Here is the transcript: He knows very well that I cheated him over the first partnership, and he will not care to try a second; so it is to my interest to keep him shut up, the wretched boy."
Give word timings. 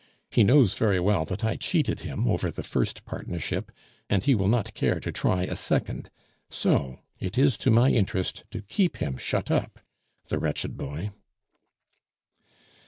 He 0.31 0.43
knows 0.43 0.73
very 0.79 0.99
well 0.99 1.25
that 1.25 1.43
I 1.45 1.57
cheated 1.57 1.99
him 1.99 2.27
over 2.27 2.49
the 2.49 2.63
first 2.63 3.05
partnership, 3.05 3.71
and 4.09 4.23
he 4.23 4.33
will 4.33 4.47
not 4.47 4.73
care 4.73 4.99
to 4.99 5.11
try 5.11 5.43
a 5.43 5.55
second; 5.55 6.09
so 6.49 7.01
it 7.19 7.37
is 7.37 7.55
to 7.59 7.69
my 7.69 7.91
interest 7.91 8.43
to 8.49 8.63
keep 8.63 8.97
him 8.97 9.15
shut 9.17 9.51
up, 9.51 9.79
the 10.27 10.39
wretched 10.39 10.75
boy." 10.75 11.11